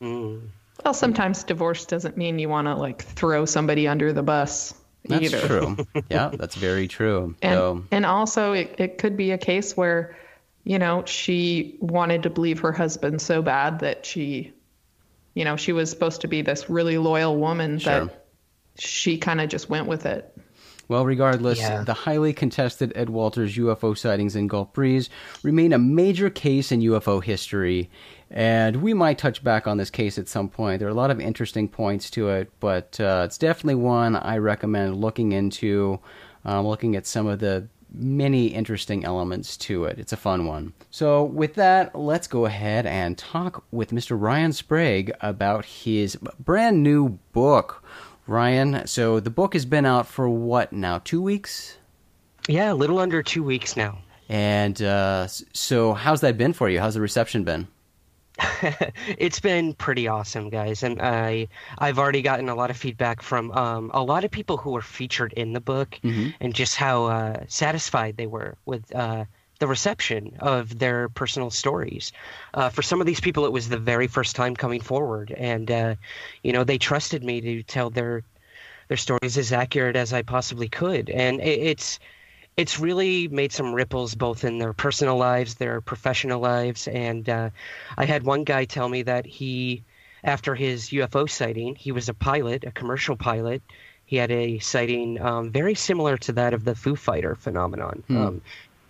[0.00, 0.48] Mm.
[0.84, 4.74] Well, sometimes divorce doesn't mean you want to like throw somebody under the bus.
[5.04, 5.46] That's either.
[5.46, 5.76] true.
[6.10, 7.34] yeah, that's very true.
[7.42, 7.84] And, so.
[7.90, 10.16] and also, it, it could be a case where
[10.64, 14.52] you know, she wanted to believe her husband so bad that she,
[15.34, 18.06] you know, she was supposed to be this really loyal woman sure.
[18.06, 18.26] that
[18.78, 20.36] she kind of just went with it.
[20.92, 21.84] Well, regardless, yeah.
[21.84, 25.08] the highly contested Ed Walters UFO sightings in Gulf Breeze
[25.42, 27.88] remain a major case in UFO history,
[28.30, 30.80] and we might touch back on this case at some point.
[30.80, 34.36] There are a lot of interesting points to it, but uh, it's definitely one I
[34.36, 35.98] recommend looking into,
[36.44, 39.98] um, looking at some of the many interesting elements to it.
[39.98, 40.74] It's a fun one.
[40.90, 44.14] So, with that, let's go ahead and talk with Mr.
[44.20, 47.82] Ryan Sprague about his brand new book.
[48.26, 51.00] Ryan, so the book has been out for what now?
[51.04, 51.76] Two weeks?
[52.48, 53.98] Yeah, a little under two weeks now.
[54.28, 56.80] And uh, so, how's that been for you?
[56.80, 57.68] How's the reception been?
[59.18, 63.52] it's been pretty awesome, guys, and I I've already gotten a lot of feedback from
[63.52, 66.30] um, a lot of people who were featured in the book, mm-hmm.
[66.40, 69.26] and just how uh, satisfied they were with uh,
[69.62, 72.10] the reception of their personal stories.
[72.52, 75.70] Uh, for some of these people, it was the very first time coming forward, and
[75.70, 75.94] uh,
[76.42, 78.24] you know they trusted me to tell their
[78.88, 82.00] their stories as accurate as I possibly could, and it, it's
[82.56, 87.50] it's really made some ripples both in their personal lives, their professional lives, and uh,
[87.96, 89.84] I had one guy tell me that he,
[90.24, 93.62] after his UFO sighting, he was a pilot, a commercial pilot.
[94.06, 98.02] He had a sighting um, very similar to that of the Foo Fighter phenomenon.
[98.08, 98.16] Hmm.
[98.16, 98.42] Um,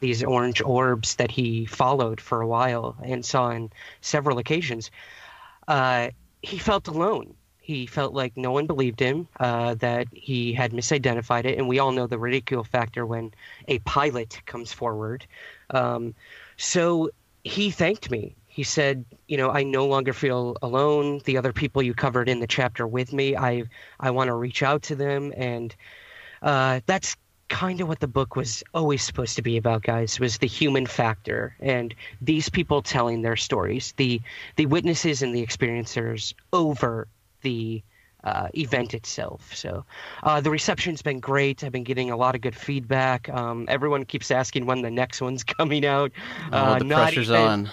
[0.03, 3.71] these orange orbs that he followed for a while and saw on
[4.03, 4.91] several occasions.
[5.67, 6.11] Uh,
[6.43, 11.45] he felt alone he felt like no one believed him, uh, that he had misidentified
[11.45, 13.33] it, and we all know the ridicule factor when
[13.69, 15.25] a pilot comes forward.
[15.71, 16.15] Um,
[16.57, 17.11] so
[17.45, 18.35] he thanked me.
[18.47, 21.21] He said, "You know, I no longer feel alone.
[21.25, 23.65] The other people you covered in the chapter with me, I
[23.99, 25.75] I want to reach out to them, and
[26.43, 27.17] uh, that's
[27.53, 30.87] kind of what the book was always supposed to be about guys was the human
[30.87, 34.23] factor and these people telling their stories the
[34.57, 37.07] the witnesses and the experiencers over
[37.43, 37.83] the
[38.25, 39.55] uh, event itself.
[39.55, 39.85] So
[40.23, 41.63] uh, the reception's been great.
[41.63, 43.29] I've been getting a lot of good feedback.
[43.29, 46.13] Um, everyone keeps asking when the next one's coming out.
[46.53, 47.71] Oh, uh, the pressure's even, on.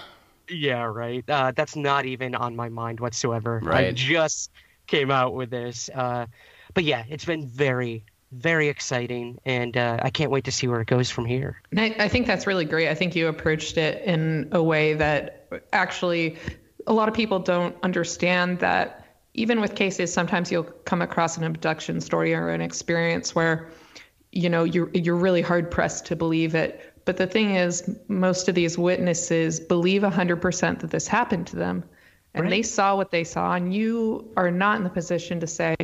[0.48, 1.24] Yeah, right.
[1.26, 3.60] Uh, that's not even on my mind whatsoever.
[3.62, 3.86] Right.
[3.86, 4.50] I just
[4.88, 5.88] came out with this.
[5.94, 6.26] Uh,
[6.74, 10.80] but yeah, it's been very, very exciting, and uh, I can't wait to see where
[10.80, 11.60] it goes from here.
[11.76, 12.88] I, I think that's really great.
[12.88, 16.36] I think you approached it in a way that actually
[16.86, 21.44] a lot of people don't understand that even with cases, sometimes you'll come across an
[21.44, 23.70] abduction story or an experience where,
[24.32, 26.94] you know, you're you're really hard pressed to believe it.
[27.04, 31.84] But the thing is, most of these witnesses believe 100% that this happened to them,
[32.34, 32.50] and right.
[32.50, 35.76] they saw what they saw, and you are not in the position to say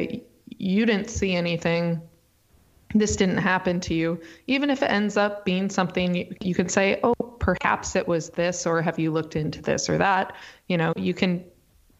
[0.58, 2.00] you didn't see anything.
[2.94, 4.20] This didn't happen to you.
[4.46, 8.30] Even if it ends up being something you, you can say, oh, perhaps it was
[8.30, 10.34] this, or have you looked into this or that?
[10.68, 11.44] You know, you can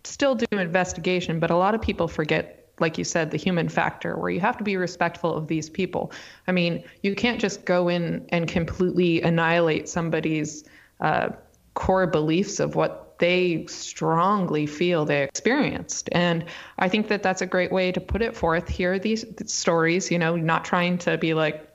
[0.05, 4.17] still do investigation, but a lot of people forget, like you said, the human factor,
[4.17, 6.13] where you have to be respectful of these people.
[6.47, 10.65] I mean, you can't just go in and completely annihilate somebody's
[11.01, 11.31] uh,
[11.75, 16.09] core beliefs of what they strongly feel they experienced.
[16.13, 16.45] And
[16.79, 18.69] I think that that's a great way to put it forth.
[18.69, 21.69] Here are these stories, you know, not trying to be like,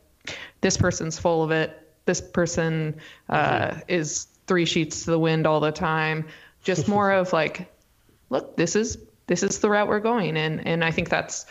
[0.62, 1.78] this person's full of it.
[2.06, 3.00] This person
[3.30, 3.80] uh, mm-hmm.
[3.88, 6.28] is three sheets to the wind all the time.
[6.64, 7.72] Just more of like,
[8.30, 11.46] look, this is this is the route we're going, and and I think that's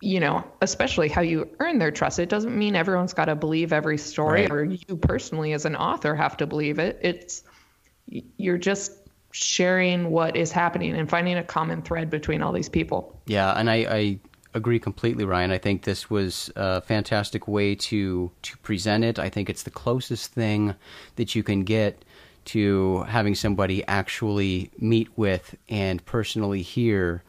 [0.00, 2.18] you know, especially how you earn their trust.
[2.18, 4.50] It doesn't mean everyone's got to believe every story right.
[4.50, 6.98] or you personally as an author have to believe it.
[7.02, 7.42] It's
[8.06, 8.92] you're just
[9.32, 13.16] sharing what is happening and finding a common thread between all these people.
[13.26, 14.18] Yeah, and I, I
[14.54, 15.50] agree completely, Ryan.
[15.50, 19.18] I think this was a fantastic way to to present it.
[19.18, 20.74] I think it's the closest thing
[21.16, 22.04] that you can get
[22.46, 27.22] to having somebody actually meet with and personally hear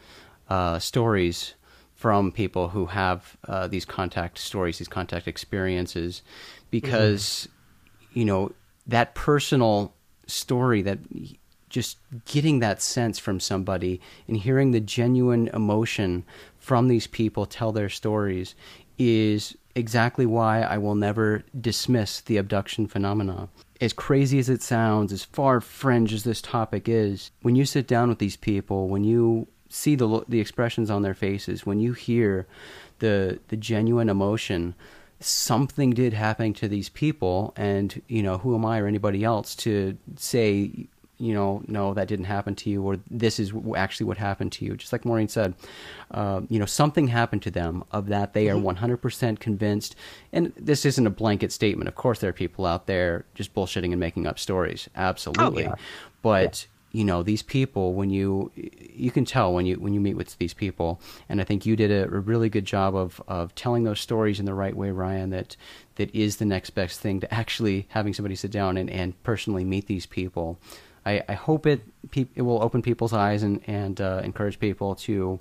[0.49, 1.53] uh, stories
[1.93, 6.23] from people who have uh, these contact stories, these contact experiences,
[6.71, 8.19] because mm-hmm.
[8.19, 8.51] you know
[8.87, 9.93] that personal
[10.25, 10.97] story that
[11.71, 16.23] just getting that sense from somebody and hearing the genuine emotion
[16.59, 18.53] from these people tell their stories
[18.99, 23.49] is exactly why I will never dismiss the abduction phenomena
[23.81, 27.87] as crazy as it sounds, as far fringe as this topic is, when you sit
[27.87, 31.93] down with these people, when you see the the expressions on their faces, when you
[31.93, 32.45] hear
[32.99, 34.75] the the genuine emotion,
[35.19, 39.55] something did happen to these people, and you know who am I or anybody else
[39.55, 40.87] to say,
[41.21, 44.65] you know, no, that didn't happen to you, or this is actually what happened to
[44.65, 44.75] you.
[44.75, 45.53] Just like Maureen said,
[46.09, 49.35] uh, you know, something happened to them of that they are 100% mm-hmm.
[49.35, 49.95] convinced.
[50.33, 51.87] And this isn't a blanket statement.
[51.87, 54.89] Of course, there are people out there just bullshitting and making up stories.
[54.95, 55.67] Absolutely.
[55.67, 55.75] Oh, yeah.
[56.23, 60.15] But you know these people when you you can tell when you when you meet
[60.15, 63.55] with these people and i think you did a, a, really good job of of
[63.55, 65.55] telling those stories in the right way ryan that
[65.95, 69.63] that is the next best thing to actually having somebody sit down and, and personally
[69.63, 70.59] meet these people
[71.05, 71.81] i, I hope it
[72.15, 75.39] it will open people's eyes and and uh, encourage people to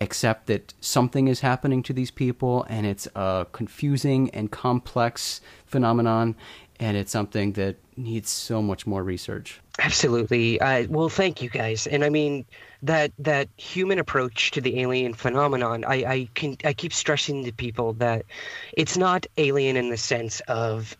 [0.00, 6.36] accept that something is happening to these people and it's a confusing and complex phenomenon
[6.78, 9.60] and it's something that needs so much more research.
[9.78, 10.60] Absolutely.
[10.60, 11.86] Uh, well, thank you guys.
[11.86, 12.44] And I mean
[12.82, 15.84] that that human approach to the alien phenomenon.
[15.84, 18.26] I I can I keep stressing to people that
[18.72, 20.96] it's not alien in the sense of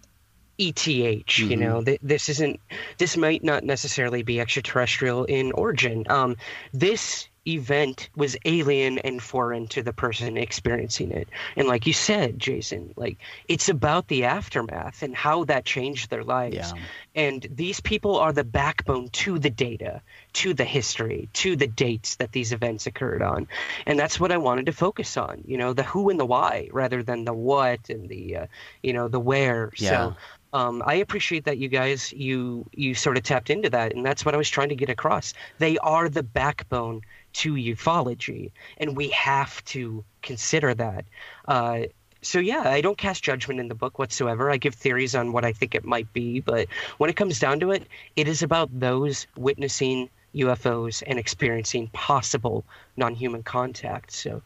[0.58, 0.76] ETH.
[0.76, 1.50] Mm-hmm.
[1.50, 2.60] You know, th- this isn't.
[2.98, 6.04] This might not necessarily be extraterrestrial in origin.
[6.08, 6.36] Um,
[6.72, 11.28] this event was alien and foreign to the person experiencing it.
[11.56, 16.24] And like you said, Jason, like it's about the aftermath and how that changed their
[16.24, 16.56] lives.
[16.56, 16.72] Yeah.
[17.14, 20.02] And these people are the backbone to the data,
[20.34, 23.46] to the history, to the dates that these events occurred on.
[23.86, 26.68] And that's what I wanted to focus on, you know, the who and the why
[26.72, 28.46] rather than the what and the uh,
[28.82, 29.72] you know, the where.
[29.76, 29.90] Yeah.
[29.90, 30.16] So
[30.56, 34.24] um, I appreciate that you guys you you sort of tapped into that, and that's
[34.24, 35.34] what I was trying to get across.
[35.58, 37.02] They are the backbone
[37.34, 41.04] to ufology, and we have to consider that.
[41.46, 41.80] Uh,
[42.22, 44.50] so yeah, I don't cast judgment in the book whatsoever.
[44.50, 47.60] I give theories on what I think it might be, but when it comes down
[47.60, 52.64] to it, it is about those witnessing UFOs and experiencing possible
[52.96, 54.10] non-human contact.
[54.10, 54.40] So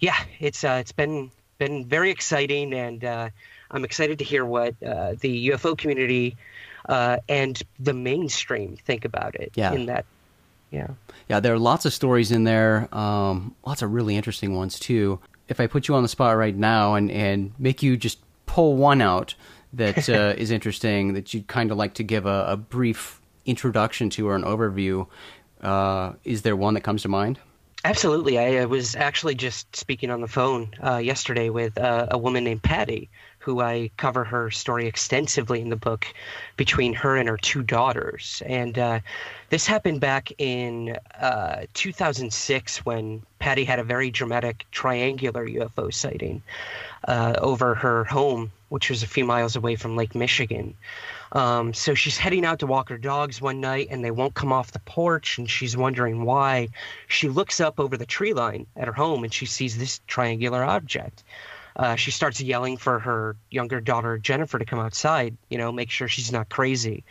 [0.00, 3.28] yeah, it's uh, it's been been very exciting, and uh,
[3.70, 6.36] I'm excited to hear what uh, the UFO community
[6.88, 9.52] uh, and the mainstream think about it.
[9.54, 9.72] Yeah.
[9.72, 10.04] In that
[10.74, 10.88] yeah.
[11.28, 15.20] Yeah, there are lots of stories in there, um, lots of really interesting ones too.
[15.48, 18.76] If I put you on the spot right now and, and make you just pull
[18.76, 19.34] one out
[19.72, 24.10] that uh, is interesting, that you'd kind of like to give a, a, brief introduction
[24.10, 25.06] to or an overview,
[25.62, 27.38] uh, is there one that comes to mind?
[27.84, 28.38] Absolutely.
[28.38, 32.44] I, I was actually just speaking on the phone uh, yesterday with uh, a woman
[32.44, 33.10] named Patty
[33.44, 36.06] who I cover her story extensively in the book
[36.56, 38.42] between her and her two daughters.
[38.46, 39.00] And uh,
[39.50, 46.42] this happened back in uh, 2006 when Patty had a very dramatic triangular UFO sighting
[47.06, 50.74] uh, over her home, which was a few miles away from Lake Michigan.
[51.32, 54.54] Um, so she's heading out to walk her dogs one night and they won't come
[54.54, 56.68] off the porch and she's wondering why.
[57.08, 60.64] She looks up over the tree line at her home and she sees this triangular
[60.64, 61.24] object
[61.76, 65.36] uh, she starts yelling for her younger daughter Jennifer to come outside.
[65.48, 67.04] You know, make sure she's not crazy.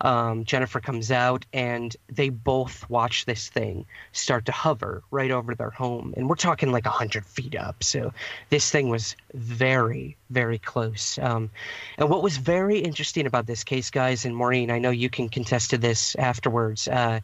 [0.00, 5.54] Um, Jennifer comes out, and they both watch this thing start to hover right over
[5.54, 7.82] their home, and we're talking like a hundred feet up.
[7.82, 8.12] So
[8.48, 11.18] this thing was very, very close.
[11.18, 11.50] Um,
[11.96, 15.28] and what was very interesting about this case, guys, and Maureen, I know you can
[15.28, 16.86] contest to this afterwards.
[16.86, 17.20] Uh,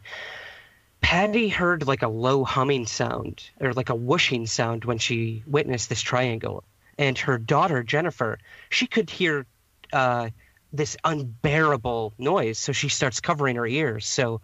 [0.99, 5.87] Patty heard like a low humming sound or like a whooshing sound when she witnessed
[5.87, 6.63] this triangle
[6.97, 9.45] and her daughter Jennifer, she could hear
[9.93, 10.29] uh,
[10.73, 14.05] this unbearable noise, so she starts covering her ears.
[14.05, 14.41] So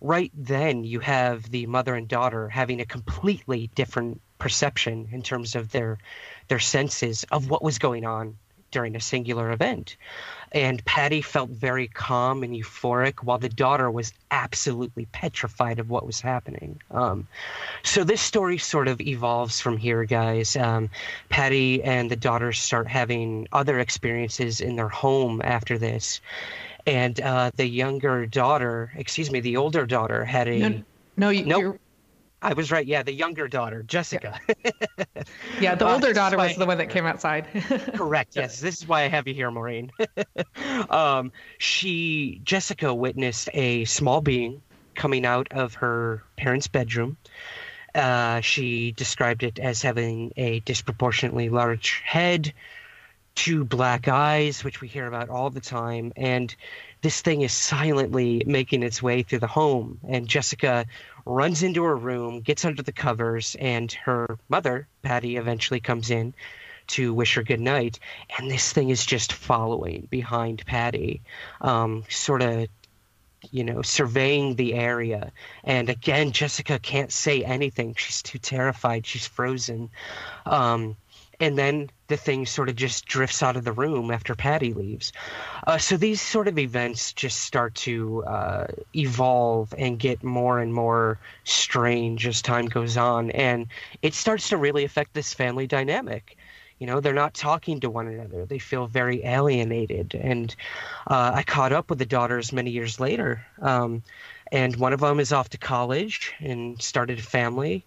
[0.00, 5.54] right then you have the mother and daughter having a completely different perception in terms
[5.54, 5.98] of their
[6.48, 8.36] their senses of what was going on
[8.70, 9.96] during a singular event.
[10.54, 16.06] And Patty felt very calm and euphoric, while the daughter was absolutely petrified of what
[16.06, 16.80] was happening.
[16.92, 17.26] Um,
[17.82, 20.54] so this story sort of evolves from here, guys.
[20.56, 20.90] Um,
[21.28, 26.20] Patty and the daughter start having other experiences in their home after this.
[26.86, 30.58] And uh, the younger daughter, excuse me, the older daughter had a.
[30.58, 30.82] No,
[31.16, 31.80] no you, nope.
[32.44, 32.86] I was right.
[32.86, 34.38] Yeah, the younger daughter, Jessica.
[34.48, 34.70] Yeah,
[35.60, 37.48] yeah the older uh, daughter was the one that came outside.
[37.94, 38.36] correct.
[38.36, 39.90] Yes, this is why I have you here, Maureen.
[40.90, 44.62] um, she, Jessica, witnessed a small being
[44.94, 47.16] coming out of her parents' bedroom.
[47.94, 52.52] Uh, she described it as having a disproportionately large head,
[53.34, 56.54] two black eyes, which we hear about all the time, and
[57.02, 59.98] this thing is silently making its way through the home.
[60.08, 60.86] And Jessica
[61.26, 66.34] runs into her room, gets under the covers, and her mother, Patty, eventually comes in
[66.86, 67.98] to wish her good night.
[68.38, 71.20] And this thing is just following behind Patty,
[71.60, 72.68] um, sort of
[73.50, 75.32] you know, surveying the area.
[75.64, 77.94] And again, Jessica can't say anything.
[77.94, 79.06] She's too terrified.
[79.06, 79.90] She's frozen.
[80.46, 80.96] Um,
[81.40, 85.12] and then the thing sort of just drifts out of the room after Patty leaves.
[85.66, 90.72] Uh, so these sort of events just start to uh, evolve and get more and
[90.72, 93.66] more strange as time goes on, and
[94.02, 96.36] it starts to really affect this family dynamic.
[96.78, 98.44] You know, they're not talking to one another.
[98.44, 100.14] They feel very alienated.
[100.14, 100.54] And
[101.06, 103.46] uh, I caught up with the daughters many years later.
[103.62, 104.02] Um,
[104.50, 107.84] and one of them is off to college and started a family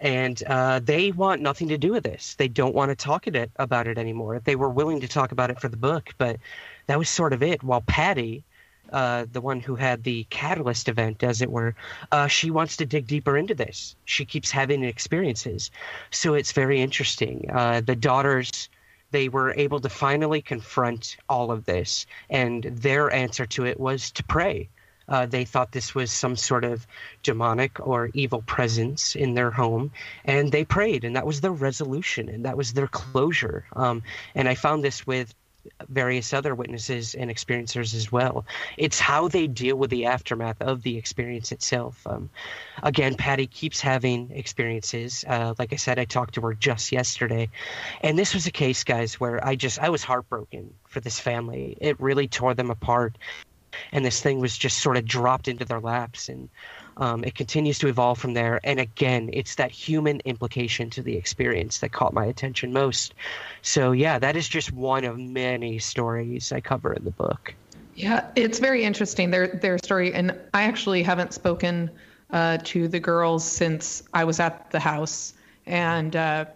[0.00, 2.34] and uh, they want nothing to do with this.
[2.34, 4.40] They don't want to talk it, about it anymore.
[4.42, 6.38] They were willing to talk about it for the book, but
[6.86, 7.62] that was sort of it.
[7.62, 8.42] While Patty,
[8.92, 11.74] uh, the one who had the catalyst event, as it were,
[12.12, 13.94] uh, she wants to dig deeper into this.
[14.06, 15.70] She keeps having experiences,
[16.10, 17.48] so it's very interesting.
[17.52, 18.68] Uh, the daughters.
[19.12, 24.12] They were able to finally confront all of this, and their answer to it was
[24.12, 24.68] to pray
[25.10, 26.86] uh, they thought this was some sort of
[27.22, 29.90] demonic or evil presence in their home,
[30.24, 33.66] and they prayed, and that was their resolution, and that was their closure.
[33.74, 34.02] Um,
[34.34, 35.34] and I found this with
[35.88, 38.46] various other witnesses and experiencers as well.
[38.76, 42.06] It's how they deal with the aftermath of the experience itself.
[42.06, 42.30] Um,
[42.82, 45.24] again, Patty keeps having experiences.
[45.26, 47.50] Uh, like I said, I talked to her just yesterday,
[48.00, 51.76] and this was a case, guys, where I just I was heartbroken for this family.
[51.80, 53.16] It really tore them apart
[53.92, 56.48] and this thing was just sort of dropped into their laps and
[56.96, 58.60] um, it continues to evolve from there.
[58.64, 63.14] And again it's that human implication to the experience that caught my attention most.
[63.62, 67.54] So yeah that is just one of many stories i cover in the book.
[67.94, 69.30] Yeah it's very interesting.
[69.30, 71.90] Their their story and i actually haven't spoken
[72.30, 75.34] uh, to the girls since i was at the house.
[75.66, 76.46] And uh,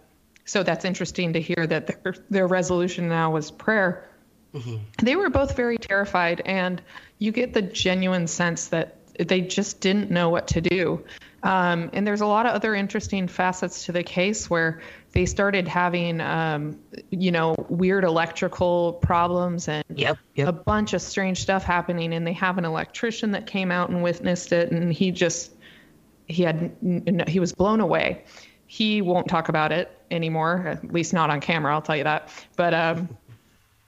[0.45, 4.09] so that's interesting to hear that their their resolution now was prayer
[4.55, 4.77] mm-hmm.
[5.03, 6.81] they were both very terrified and
[7.19, 11.03] you get the genuine sense that they just didn't know what to do.
[11.43, 14.81] Um, and there's a lot of other interesting facets to the case where
[15.11, 16.79] they started having, um,
[17.11, 20.47] you know, weird electrical problems and yep, yep.
[20.47, 22.13] a bunch of strange stuff happening.
[22.13, 25.53] And they have an electrician that came out and witnessed it, and he just
[26.27, 26.75] he had
[27.27, 28.23] he was blown away.
[28.65, 31.73] He won't talk about it anymore, at least not on camera.
[31.73, 32.29] I'll tell you that.
[32.55, 33.09] But um,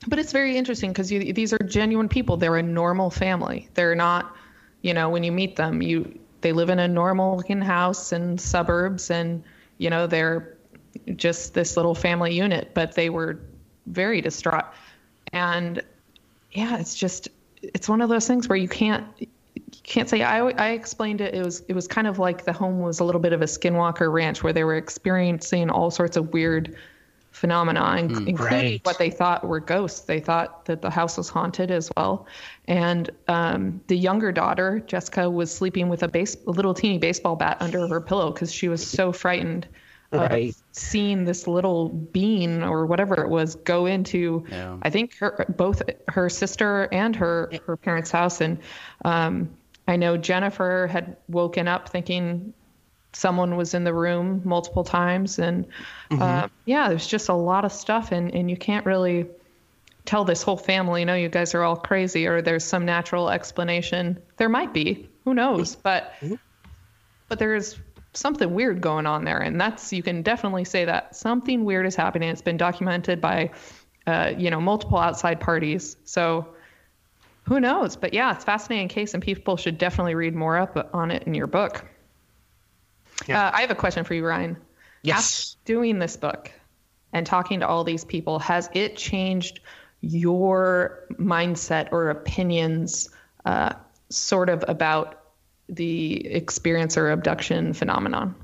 [0.06, 2.38] but it's very interesting because these are genuine people.
[2.38, 3.70] They're a normal family.
[3.74, 4.36] They're not,
[4.82, 8.38] you know, when you meet them, you they live in a normal looking house in
[8.38, 9.44] suburbs, and
[9.80, 10.56] you know they're
[11.16, 12.72] just this little family unit.
[12.74, 13.40] But they were
[13.88, 14.66] very distraught,
[15.34, 15.82] and
[16.52, 17.30] yeah, it's just
[17.62, 19.28] it's one of those things where you can't you
[19.84, 22.80] can't say I, I explained it it was it was kind of like the home
[22.80, 26.34] was a little bit of a skinwalker ranch where they were experiencing all sorts of
[26.34, 26.78] weird
[27.38, 28.86] phenomena, mm, including right.
[28.86, 30.02] what they thought were ghosts.
[30.02, 32.26] They thought that the house was haunted as well.
[32.66, 37.36] And um, the younger daughter, Jessica, was sleeping with a, base, a little teeny baseball
[37.36, 39.68] bat under her pillow because she was so frightened
[40.12, 40.50] right.
[40.50, 44.78] of seeing this little bean or whatever it was go into, yeah.
[44.82, 48.42] I think, her, both her sister and her, her parents' house.
[48.42, 48.58] And
[49.06, 49.50] um,
[49.88, 52.54] I know Jennifer had woken up thinking
[53.14, 55.40] someone was in the room multiple times.
[55.40, 55.66] And
[56.10, 56.22] mm-hmm.
[56.22, 59.28] uh, yeah there's just a lot of stuff and, and you can't really
[60.06, 64.18] tell this whole family no you guys are all crazy or there's some natural explanation.
[64.38, 65.74] There might be who knows?
[65.74, 65.82] Mm-hmm.
[65.84, 66.36] but mm-hmm.
[67.28, 67.80] but there's
[68.14, 71.96] something weird going on there and that's you can definitely say that something weird is
[71.96, 72.30] happening.
[72.30, 73.52] It's been documented by
[74.06, 75.98] uh, you know multiple outside parties.
[76.04, 76.48] So
[77.44, 77.96] who knows?
[77.96, 81.34] But yeah it's fascinating case and people should definitely read more up on it in
[81.34, 81.86] your book
[83.28, 83.48] yeah.
[83.48, 84.58] Uh, I have a question for you, Ryan.
[85.04, 85.56] Yes.
[85.60, 86.52] After doing this book
[87.14, 89.60] and talking to all these people, has it changed
[90.02, 93.10] your mindset or opinions
[93.46, 93.74] uh,
[94.10, 95.24] sort of about
[95.70, 98.36] the experience or abduction phenomenon?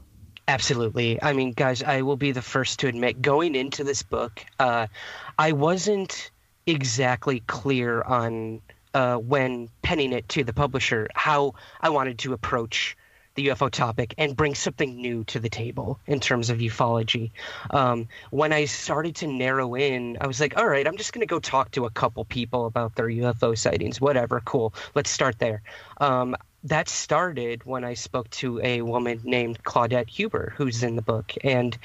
[0.47, 1.21] Absolutely.
[1.21, 4.87] I mean, guys, I will be the first to admit going into this book, uh,
[5.37, 6.31] I wasn't
[6.65, 8.61] exactly clear on
[8.93, 12.97] uh, when penning it to the publisher how I wanted to approach
[13.35, 17.31] the UFO topic and bring something new to the table in terms of ufology.
[17.69, 21.21] Um, when I started to narrow in, I was like, all right, I'm just going
[21.21, 23.99] to go talk to a couple people about their UFO sightings.
[23.99, 24.73] Whatever, cool.
[24.95, 25.63] Let's start there.
[25.99, 31.01] Um, that started when I spoke to a woman named Claudette Huber, who's in the
[31.01, 31.33] book.
[31.43, 31.77] And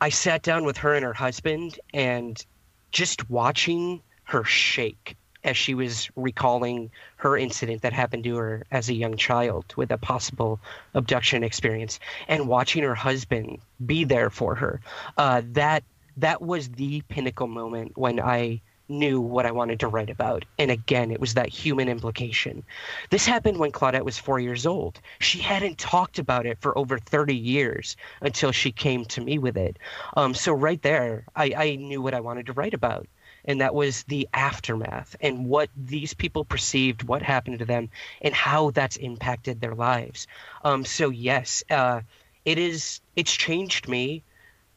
[0.00, 2.44] I sat down with her and her husband and
[2.90, 8.88] just watching her shake as she was recalling her incident that happened to her as
[8.88, 10.60] a young child with a possible
[10.94, 14.80] abduction experience and watching her husband be there for her
[15.16, 15.82] uh, that
[16.16, 20.44] that was the pinnacle moment when i knew what I wanted to write about.
[20.58, 22.62] And again, it was that human implication.
[23.10, 25.00] This happened when Claudette was four years old.
[25.18, 29.56] She hadn't talked about it for over 30 years until she came to me with
[29.56, 29.78] it.
[30.16, 33.06] Um, so, right there, I, I knew what I wanted to write about.
[33.44, 37.90] And that was the aftermath and what these people perceived, what happened to them,
[38.20, 40.26] and how that's impacted their lives.
[40.64, 42.02] Um, so, yes, uh,
[42.44, 44.22] it is, it's changed me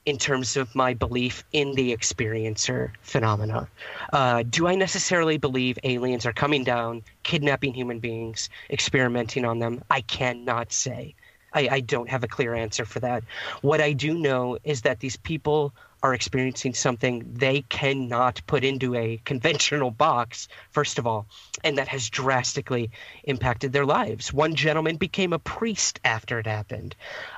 [0.06, 3.68] in terms of my belief in the experiencer phenomena.
[4.14, 9.84] Uh, do I necessarily believe aliens are coming down, kidnapping human beings, experimenting on them?
[9.90, 11.16] I cannot say.
[11.54, 13.24] I, I don't have a clear answer for that.
[13.62, 15.74] What I do know is that these people
[16.06, 21.26] are experiencing something they cannot put into a conventional box, first of all,
[21.64, 22.92] and that has drastically
[23.24, 24.32] impacted their lives.
[24.32, 26.96] One gentleman became a priest after it happened.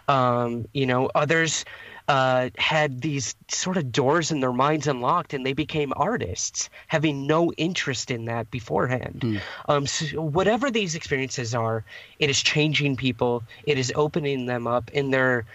[0.09, 1.63] Um, you know, others
[2.09, 7.25] uh, had these sort of doors in their minds unlocked and they became artists, having
[7.25, 9.21] no interest in that beforehand.
[9.23, 9.41] Mm.
[9.69, 11.85] Um, so whatever these experiences are,
[12.19, 15.45] it is changing people, it is opening them up, and their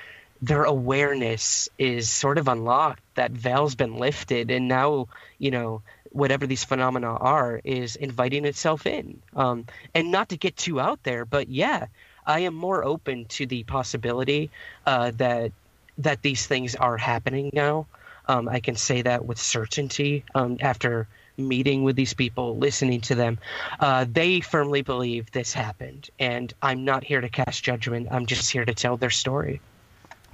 [0.42, 3.00] their awareness is sort of unlocked.
[3.14, 5.06] That veil's been lifted, and now
[5.38, 9.22] you know whatever these phenomena are is inviting itself in.
[9.34, 11.86] Um, and not to get too out there, but yeah,
[12.26, 14.50] I am more open to the possibility
[14.84, 15.52] uh, that
[15.98, 17.86] that these things are happening now.
[18.26, 23.14] Um, I can say that with certainty um, after meeting with these people, listening to
[23.14, 23.38] them.
[23.80, 28.08] Uh, they firmly believe this happened, and I'm not here to cast judgment.
[28.10, 29.60] I'm just here to tell their story.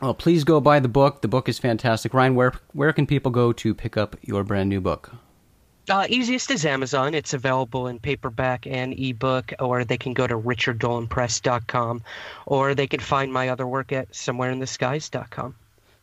[0.01, 1.23] Well, please go buy the book.
[1.23, 2.15] The book is fantastic.
[2.15, 5.13] Ryan, where where can people go to pick up your brand new book?
[5.91, 7.15] Uh, easiest is Amazon.
[7.15, 12.03] It's available in paperback and ebook, or they can go to richarddolanpress.com,
[12.47, 15.55] or they can find my other work at somewhereintheskies.com.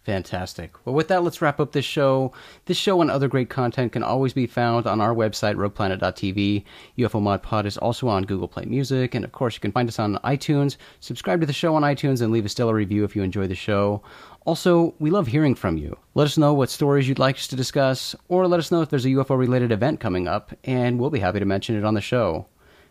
[0.05, 0.75] Fantastic.
[0.85, 2.31] Well, with that, let's wrap up this show.
[2.65, 6.63] This show and other great content can always be found on our website, rogueplanet.tv.
[6.99, 9.89] UFO Mod Pod is also on Google Play Music, and of course, you can find
[9.89, 10.77] us on iTunes.
[10.99, 13.55] Subscribe to the show on iTunes and leave a stellar review if you enjoy the
[13.55, 14.03] show.
[14.45, 15.97] Also, we love hearing from you.
[16.13, 18.89] Let us know what stories you'd like us to discuss, or let us know if
[18.89, 21.95] there's a UFO related event coming up, and we'll be happy to mention it on
[21.95, 22.45] the show.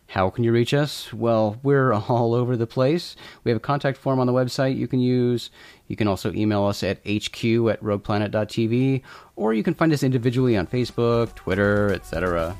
[0.07, 1.11] How can you reach us?
[1.13, 3.15] Well, we're all over the place.
[3.43, 5.49] We have a contact form on the website you can use.
[5.87, 9.01] You can also email us at hq at rogueplanet.tv,
[9.35, 12.55] or you can find us individually on Facebook, Twitter, etc.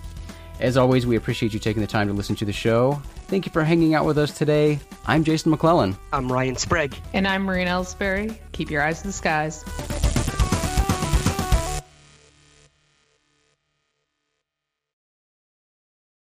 [0.59, 3.01] As always, we appreciate you taking the time to listen to the show.
[3.27, 4.79] Thank you for hanging out with us today.
[5.05, 5.97] I'm Jason McClelland.
[6.13, 6.95] I'm Ryan Sprague.
[7.13, 8.37] And I'm Maureen Elsberry.
[8.53, 9.65] Keep your eyes to the skies.